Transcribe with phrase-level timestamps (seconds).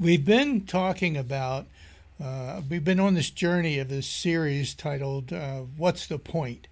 [0.00, 1.66] We've been talking about,
[2.18, 6.68] uh, we've been on this journey of this series titled uh, What's the Point?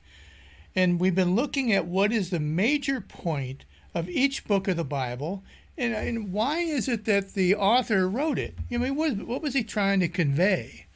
[0.74, 4.84] And we've been looking at what is the major point of each book of the
[4.84, 5.42] Bible
[5.76, 8.54] and, and why is it that the author wrote it?
[8.72, 10.86] I mean, what, what was he trying to convey?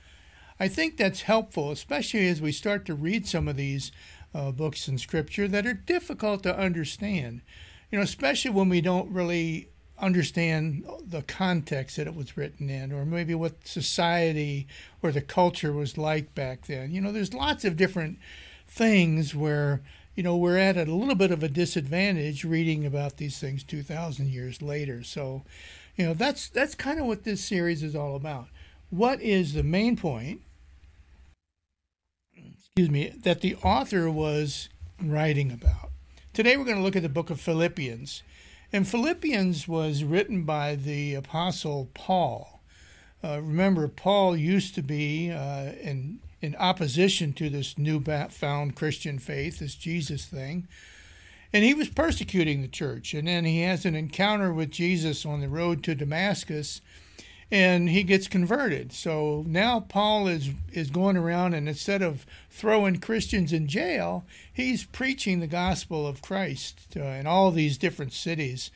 [0.59, 3.93] I think that's helpful, especially as we start to read some of these
[4.35, 7.43] uh, books in Scripture that are difficult to understand.
[7.91, 9.69] You know, especially when we don't really
[10.03, 14.67] understand the context that it was written in, or maybe what society
[15.03, 16.91] or the culture was like back then.
[16.91, 18.19] You know, there's lots of different
[18.67, 19.81] things where
[20.17, 24.29] you know we're at a little bit of a disadvantage reading about these things 2,000
[24.29, 25.05] years later.
[25.05, 25.45] So,
[25.97, 28.49] you know, that's that's kind of what this series is all about.
[28.91, 30.41] What is the main point?
[32.37, 34.69] Excuse me, that the author was
[35.01, 35.91] writing about.
[36.33, 38.23] Today we're going to look at the book of Philippians.
[38.73, 42.61] And Philippians was written by the Apostle Paul.
[43.23, 49.19] Uh, remember, Paul used to be uh, in, in opposition to this new found Christian
[49.19, 50.67] faith, this Jesus thing.
[51.53, 53.13] And he was persecuting the church.
[53.13, 56.81] And then he has an encounter with Jesus on the road to Damascus
[57.53, 58.95] and he gets converted.
[58.95, 64.85] So now Paul is is going around and instead of throwing Christians in jail, he's
[64.85, 68.71] preaching the gospel of Christ uh, in all these different cities,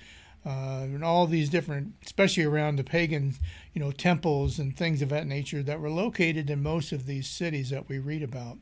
[0.45, 3.35] uh, and all these different, especially around the pagan,
[3.73, 7.27] you know, temples and things of that nature that were located in most of these
[7.27, 8.59] cities that we read about.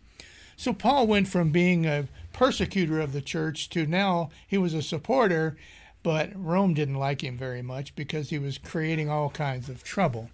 [0.57, 4.83] So Paul went from being a persecutor of the church to now he was a
[4.83, 5.57] supporter
[6.05, 10.31] but Rome didn't like him very much because he was creating all kinds of trouble.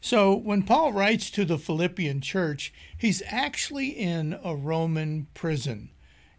[0.00, 5.90] So when Paul writes to the Philippian church, he's actually in a Roman prison.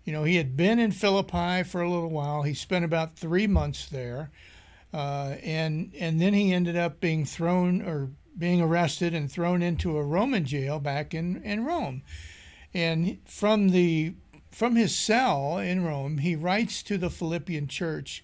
[0.05, 2.43] You know, he had been in Philippi for a little while.
[2.43, 4.29] He spent about three months there,
[4.93, 9.97] uh, and and then he ended up being thrown or being arrested and thrown into
[9.97, 12.03] a Roman jail back in in Rome.
[12.73, 14.13] And from the
[14.55, 18.23] from his cell in Rome, he writes to the Philippian church,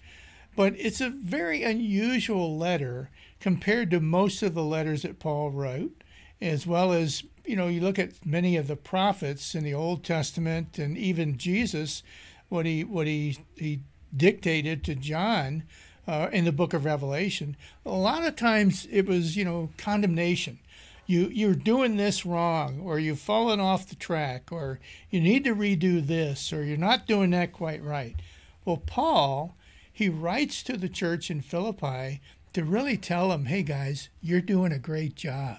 [0.56, 6.02] but it's a very unusual letter compared to most of the letters that Paul wrote,
[6.40, 10.04] as well as, you know, you look at many of the prophets in the Old
[10.04, 12.02] Testament and even Jesus,
[12.48, 13.80] what he what he he
[14.16, 15.64] dictated to John
[16.08, 17.58] uh, in the book of Revelation.
[17.84, 20.60] A lot of times it was, you know, condemnation
[21.06, 24.80] you you're doing this wrong or you've fallen off the track or
[25.10, 28.16] you need to redo this or you're not doing that quite right.
[28.64, 29.56] Well paul
[29.92, 32.20] he writes to the church in philippi
[32.52, 35.58] to really tell them hey guys you're doing a great job.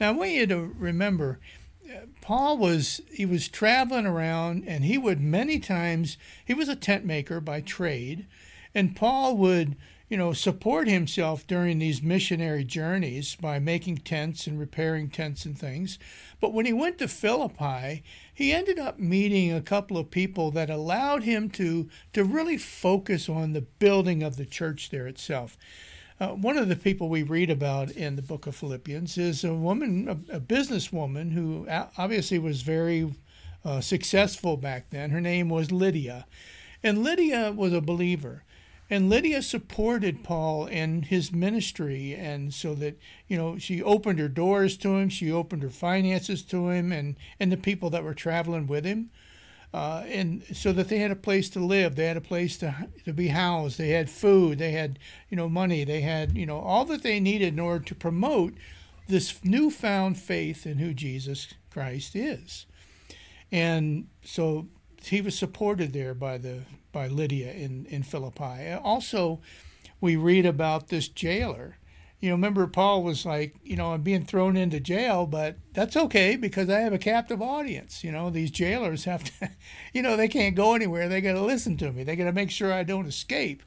[0.00, 1.40] Now i want you to remember
[1.88, 6.76] uh, paul was he was traveling around and he would many times he was a
[6.76, 8.26] tent maker by trade
[8.74, 9.76] and paul would
[10.12, 15.58] you know, support himself during these missionary journeys by making tents and repairing tents and
[15.58, 15.98] things.
[16.38, 18.02] But when he went to Philippi,
[18.34, 23.26] he ended up meeting a couple of people that allowed him to to really focus
[23.30, 25.56] on the building of the church there itself.
[26.20, 29.54] Uh, one of the people we read about in the book of Philippians is a
[29.54, 33.14] woman, a, a businesswoman who obviously was very
[33.64, 35.08] uh, successful back then.
[35.08, 36.26] Her name was Lydia.
[36.82, 38.44] And Lydia was a believer.
[38.92, 44.28] And Lydia supported Paul in his ministry, and so that you know she opened her
[44.28, 48.12] doors to him, she opened her finances to him, and and the people that were
[48.12, 49.08] traveling with him,
[49.72, 52.86] uh, and so that they had a place to live, they had a place to
[53.06, 54.98] to be housed, they had food, they had
[55.30, 58.52] you know money, they had you know all that they needed in order to promote
[59.08, 62.66] this newfound faith in who Jesus Christ is,
[63.50, 64.66] and so
[65.04, 66.60] he was supported there by the
[66.92, 68.72] by Lydia in, in Philippi.
[68.82, 69.40] Also,
[70.00, 71.78] we read about this jailer.
[72.20, 75.96] You know, remember Paul was like, you know, I'm being thrown into jail, but that's
[75.96, 78.04] okay because I have a captive audience.
[78.04, 79.50] You know, these jailers have to,
[79.92, 81.08] you know, they can't go anywhere.
[81.08, 82.04] They got to listen to me.
[82.04, 83.62] They got to make sure I don't escape.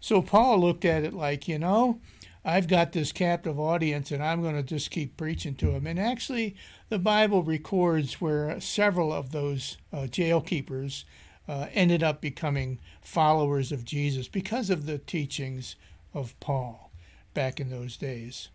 [0.00, 2.00] So Paul looked at it like, you know,
[2.44, 5.86] I've got this captive audience and I'm going to just keep preaching to them.
[5.86, 6.54] And actually,
[6.90, 11.06] the Bible records where several of those uh, jail keepers
[11.48, 15.76] uh, ended up becoming followers of Jesus because of the teachings
[16.12, 16.90] of Paul
[17.32, 18.50] back in those days.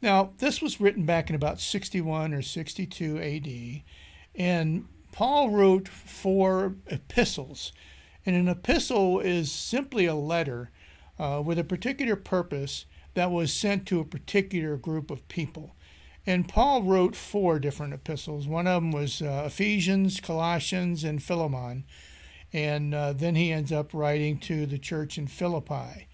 [0.00, 3.82] Now, this was written back in about 61 or 62 AD,
[4.34, 7.72] and Paul wrote four epistles.
[8.24, 10.70] And an epistle is simply a letter
[11.18, 15.74] uh, with a particular purpose that was sent to a particular group of people.
[16.26, 18.46] And Paul wrote four different epistles.
[18.46, 21.84] One of them was uh, Ephesians, Colossians, and Philemon.
[22.52, 26.08] And uh, then he ends up writing to the church in Philippi.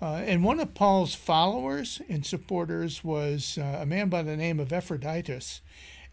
[0.00, 4.60] Uh, and one of Paul's followers and supporters was uh, a man by the name
[4.60, 5.60] of Epaphroditus.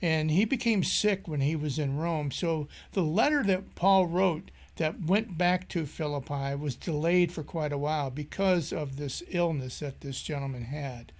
[0.01, 2.31] And he became sick when he was in Rome.
[2.31, 7.71] So the letter that Paul wrote that went back to Philippi was delayed for quite
[7.71, 11.11] a while because of this illness that this gentleman had.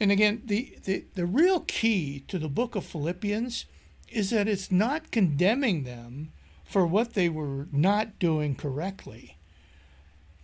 [0.00, 3.66] And again, the, the, the real key to the book of Philippians
[4.08, 6.32] is that it's not condemning them
[6.64, 9.36] for what they were not doing correctly.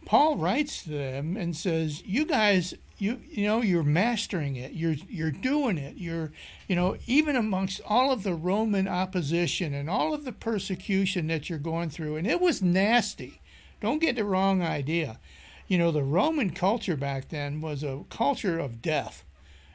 [0.04, 4.72] Paul writes to them and says, "You guys, you you know, you're mastering it.
[4.72, 5.96] You're you're doing it.
[5.96, 6.32] You're,
[6.68, 11.48] you know, even amongst all of the Roman opposition and all of the persecution that
[11.48, 13.40] you're going through, and it was nasty.
[13.80, 15.18] Don't get the wrong idea.
[15.66, 19.24] You know, the Roman culture back then was a culture of death.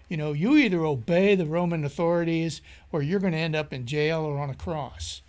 [0.09, 2.61] You know, you either obey the Roman authorities
[2.91, 5.21] or you're going to end up in jail or on a cross.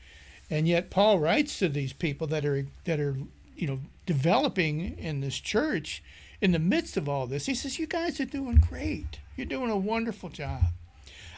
[0.51, 3.17] And yet Paul writes to these people that are that are,
[3.57, 6.03] you know, developing in this church
[6.41, 7.47] in the midst of all this.
[7.47, 9.19] He says, "You guys are doing great.
[9.37, 10.73] You're doing a wonderful job."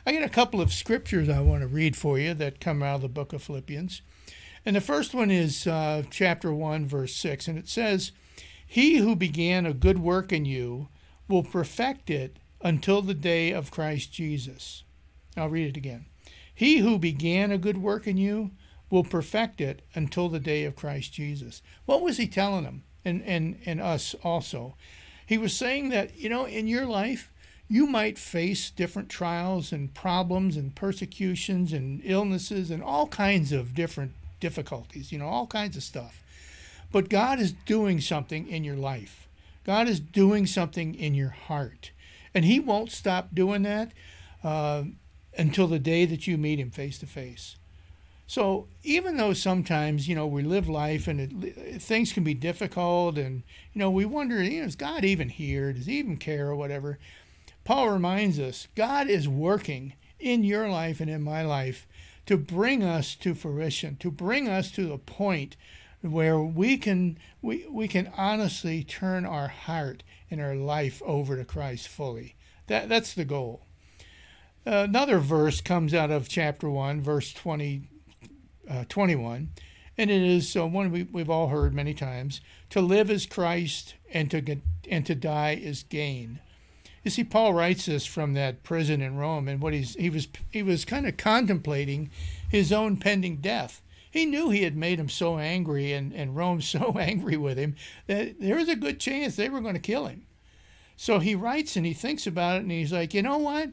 [0.07, 2.97] I got a couple of scriptures I want to read for you that come out
[2.97, 4.01] of the book of Philippians.
[4.65, 7.49] And the first one is uh, chapter 1, verse 6.
[7.49, 8.13] And it says,
[8.67, 10.89] He who began a good work in you
[11.29, 14.83] will perfect it until the day of Christ Jesus.
[15.37, 16.07] I'll read it again.
[16.55, 18.51] He who began a good work in you
[18.91, 21.63] will perfect it until the day of Christ Jesus.
[21.85, 24.77] What was he telling them and, and, and us also?
[25.27, 27.31] He was saying that, you know, in your life,
[27.69, 33.75] you might face different trials and problems and persecutions and illnesses and all kinds of
[33.75, 36.23] different difficulties, you know, all kinds of stuff.
[36.91, 39.29] But God is doing something in your life.
[39.65, 41.91] God is doing something in your heart.
[42.33, 43.93] And He won't stop doing that
[44.43, 44.85] uh,
[45.37, 47.57] until the day that you meet Him face to face.
[48.29, 53.17] So even though sometimes you know we live life and it, things can be difficult,
[53.17, 53.43] and
[53.73, 55.73] you know we wonder, you know, is God even here?
[55.73, 56.99] Does He even care or whatever?
[57.65, 61.89] Paul reminds us God is working in your life and in my life
[62.27, 65.57] to bring us to fruition, to bring us to the point
[66.03, 71.47] where we can we, we can honestly turn our heart and our life over to
[71.47, 72.37] Christ fully.
[72.67, 73.63] That that's the goal.
[74.67, 77.89] Another verse comes out of chapter 1, verse 20
[78.69, 79.51] uh, 21.
[79.97, 83.95] And it is uh, one we, we've all heard many times to live is Christ
[84.13, 86.41] and to, get, and to die is gain.
[87.05, 90.29] You see, Paul writes this from that prison in Rome, and what he's he was
[90.51, 92.11] he was kind of contemplating
[92.49, 93.81] his own pending death.
[94.11, 97.77] He knew he had made him so angry, and, and Rome so angry with him
[98.07, 100.27] that there was a good chance they were going to kill him.
[100.97, 103.71] So he writes and he thinks about it, and he's like, you know what?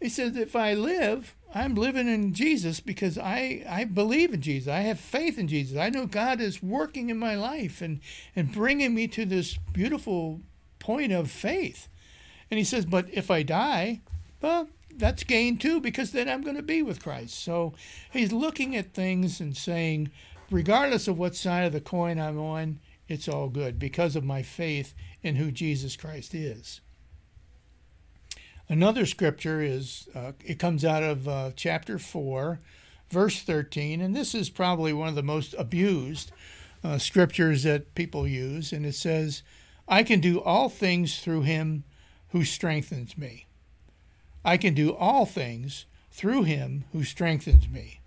[0.00, 4.68] He says, if I live, I'm living in Jesus because I, I believe in Jesus.
[4.68, 5.78] I have faith in Jesus.
[5.78, 8.00] I know God is working in my life and,
[8.34, 10.40] and bringing me to this beautiful
[10.80, 11.88] point of faith.
[12.50, 14.00] And he says, but if I die,
[14.42, 17.42] well, that's gain too because then I'm going to be with Christ.
[17.42, 17.74] So
[18.10, 20.10] he's looking at things and saying,
[20.50, 24.42] regardless of what side of the coin I'm on, it's all good because of my
[24.42, 26.80] faith in who Jesus Christ is.
[28.68, 32.60] Another scripture is, uh, it comes out of uh, chapter 4,
[33.10, 36.32] verse 13, and this is probably one of the most abused
[36.82, 39.42] uh, scriptures that people use, and it says,
[39.86, 41.84] I can do all things through him
[42.28, 43.46] who strengthens me.
[44.44, 48.00] I can do all things through him who strengthens me.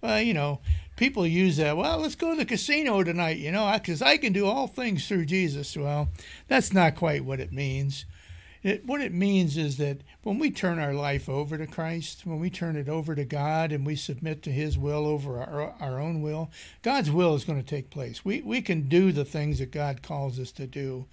[0.00, 0.60] Well, you know,
[0.96, 1.76] people use that.
[1.76, 5.06] Well, let's go to the casino tonight, you know, because I can do all things
[5.06, 5.76] through Jesus.
[5.76, 6.08] Well,
[6.48, 8.06] that's not quite what it means.
[8.62, 12.40] It, what it means is that when we turn our life over to Christ, when
[12.40, 15.98] we turn it over to God and we submit to His will over our, our
[15.98, 16.50] own will,
[16.82, 18.24] God's will is going to take place.
[18.24, 21.06] We, we can do the things that God calls us to do.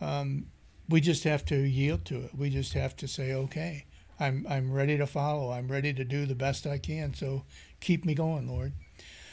[0.00, 0.46] Um,
[0.88, 2.34] we just have to yield to it.
[2.36, 3.86] We just have to say, okay,
[4.20, 5.50] I'm, I'm ready to follow.
[5.52, 7.14] I'm ready to do the best I can.
[7.14, 7.44] So
[7.80, 8.74] keep me going, Lord.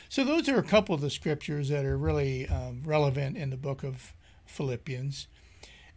[0.08, 3.58] So those are a couple of the scriptures that are really um, relevant in the
[3.58, 4.14] book of
[4.46, 5.28] Philippians.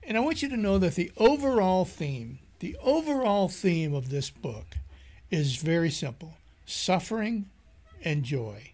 [0.06, 4.30] And I want you to know that the overall theme, the overall theme of this
[4.30, 4.76] book
[5.30, 6.34] is very simple
[6.66, 7.50] suffering
[8.04, 8.72] and joy.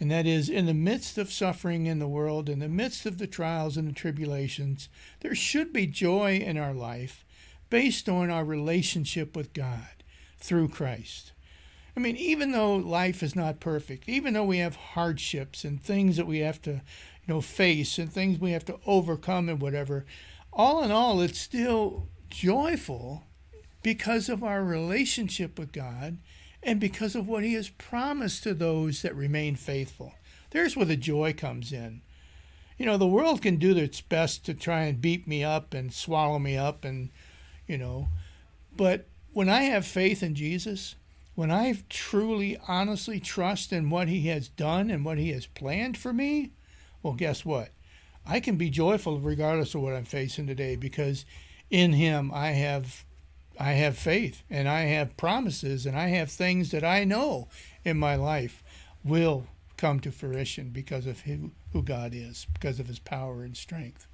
[0.00, 3.18] And that is, in the midst of suffering in the world, in the midst of
[3.18, 4.88] the trials and the tribulations,
[5.20, 7.24] there should be joy in our life
[7.70, 10.02] based on our relationship with God
[10.38, 11.32] through Christ.
[11.96, 16.16] I mean, even though life is not perfect, even though we have hardships and things
[16.16, 16.80] that we have to, you
[17.28, 20.04] know, face and things we have to overcome and whatever,
[20.54, 23.24] all in all, it's still joyful
[23.82, 26.18] because of our relationship with God
[26.62, 30.14] and because of what He has promised to those that remain faithful.
[30.50, 32.00] There's where the joy comes in.
[32.78, 35.92] You know, the world can do its best to try and beat me up and
[35.92, 37.10] swallow me up and,
[37.66, 38.08] you know,
[38.76, 40.94] but when I have faith in Jesus,
[41.34, 45.98] when I truly, honestly trust in what He has done and what He has planned
[45.98, 46.52] for me,
[47.02, 47.70] well, guess what?
[48.26, 51.24] I can be joyful regardless of what I'm facing today because
[51.70, 53.04] in Him I have
[53.58, 57.48] I have faith and I have promises and I have things that I know
[57.84, 58.62] in my life
[59.04, 63.56] will come to fruition because of who, who God is, because of his power and
[63.56, 64.06] strength.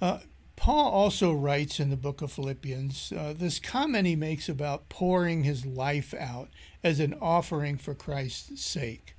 [0.00, 0.20] Uh,
[0.56, 5.44] Paul also writes in the book of Philippians uh, this comment he makes about pouring
[5.44, 6.48] his life out
[6.82, 9.14] as an offering for Christ's sake.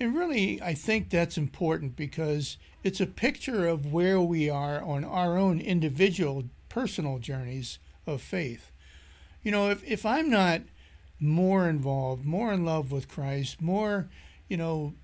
[0.00, 5.04] And really, I think that's important because it's a picture of where we are on
[5.04, 8.72] our own individual personal journeys of faith.
[9.42, 10.62] You know, if, if I'm not
[11.20, 14.08] more involved, more in love with Christ, more,
[14.48, 14.94] you know,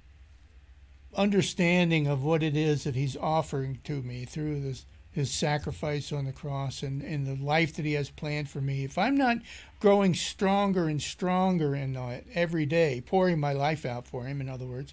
[1.15, 4.87] understanding of what it is that He's offering to me through this,
[5.17, 8.85] His sacrifice on the cross and, and the life that He has planned for me,
[8.85, 9.39] if I'm not
[9.81, 14.49] growing stronger and stronger in that every day, pouring my life out for Him, in
[14.51, 14.93] other words,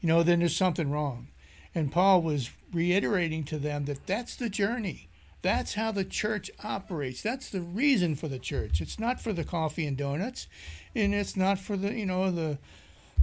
[0.00, 1.26] you know, then there's something wrong.
[1.74, 5.08] And Paul was reiterating to them that that's the journey.
[5.42, 7.20] That's how the church operates.
[7.20, 8.80] That's the reason for the church.
[8.80, 10.46] It's not for the coffee and donuts,
[10.94, 12.58] and it's not for the you know the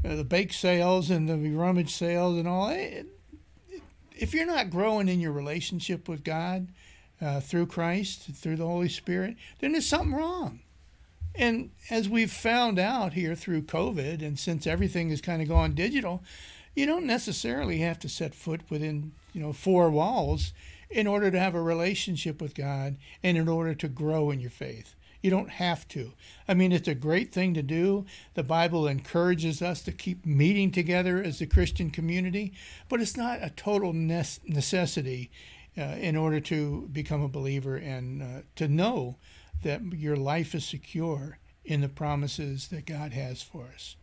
[0.06, 2.68] uh, the bake sales and the rummage sales and all.
[2.68, 3.08] It,
[4.18, 6.68] if you're not growing in your relationship with God
[7.22, 10.60] uh, through Christ, through the Holy Spirit, then there's something wrong.
[11.36, 15.74] And as we've found out here through COVID, and since everything has kind of gone
[15.74, 16.22] digital,
[16.76, 20.54] you don't necessarily have to set foot within you know four walls
[20.90, 24.52] in order to have a relationship with God and in order to grow in your
[24.52, 24.96] faith.
[25.24, 26.12] You don't have to.
[26.50, 28.06] I mean, it's a great thing to do.
[28.34, 32.52] The Bible encourages us to keep meeting together as a Christian community,
[32.90, 35.32] but it's not a total necessity
[35.78, 39.16] uh, in order to become a believer and uh, to know
[39.64, 43.96] that your life is secure in the promises that God has for us.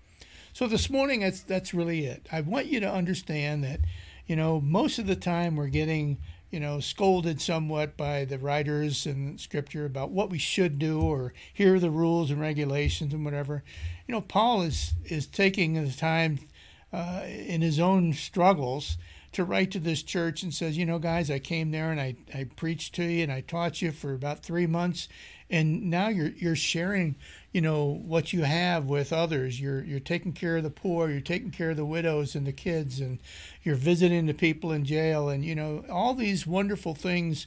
[0.55, 2.27] So this morning, that's that's really it.
[2.33, 3.81] I want you to understand that,
[4.27, 6.17] you know, most of the time we're getting
[6.51, 11.33] you know, scolded somewhat by the writers and Scripture about what we should do, or
[11.53, 13.63] here are the rules and regulations and whatever.
[14.07, 16.41] You know, Paul is is taking the time
[16.93, 18.97] uh, in his own struggles
[19.33, 22.17] to write to this church and says, you know, guys, I came there and I,
[22.35, 25.09] I preached to you and I taught you for about three months,
[25.51, 27.17] and now you're you're sharing
[27.53, 29.61] you know what you have with others.
[29.61, 32.53] You're you're taking care of the poor you're taking care of the widows and the
[32.53, 33.19] kids and
[33.63, 37.47] you're visiting the people in jail and you know all these wonderful things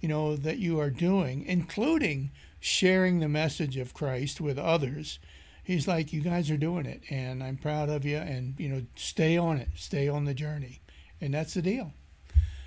[0.00, 5.18] you know that you are doing including sharing the message of Christ with others.
[5.62, 8.82] He's like you guys are doing it and I'm proud of you and you know
[8.96, 10.80] stay on it stay on the journey.
[11.20, 11.92] And that's the deal.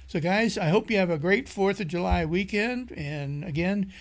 [0.07, 3.91] So guys I hope you have a great 4th of July weekend and again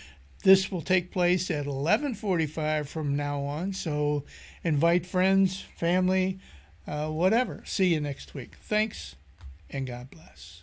[0.47, 3.73] this will take place at 11:45 from now on.
[3.73, 4.25] So
[4.63, 6.39] invite friends, family,
[6.87, 7.65] uh, whatever.
[7.67, 8.55] See you next week.
[8.63, 9.17] Thanks,
[9.69, 10.63] and God bless.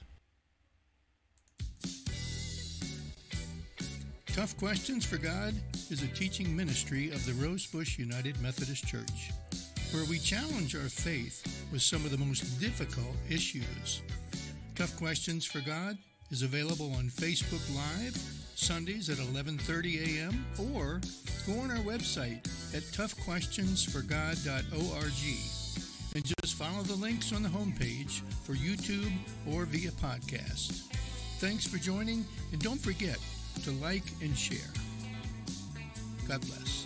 [4.27, 5.53] Tough Questions for God
[5.89, 9.31] is a teaching ministry of the Rosebush United Methodist Church,
[9.91, 14.01] where we challenge our faith with some of the most difficult issues.
[14.75, 15.97] Tough Questions for God
[16.31, 18.15] is available on Facebook Live
[18.55, 20.45] Sundays at 11:30 a.m.
[20.73, 21.01] or
[21.45, 25.23] go on our website at toughquestionsforgod.org
[26.15, 29.11] and just follow the links on the homepage for YouTube
[29.51, 30.83] or via podcast.
[31.39, 33.17] Thanks for joining and don't forget
[33.63, 34.71] to like and share.
[36.27, 36.82] God bless.